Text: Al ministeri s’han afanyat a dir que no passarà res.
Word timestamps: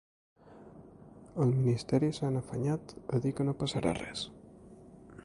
Al 1.43 1.53
ministeri 1.59 2.09
s’han 2.19 2.41
afanyat 2.41 2.97
a 3.15 3.21
dir 3.27 3.37
que 3.41 3.47
no 3.51 3.57
passarà 3.63 3.97
res. 4.03 4.29